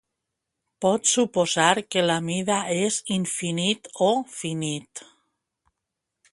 [0.85, 5.07] Pot suposar que la mida és infinit o finit.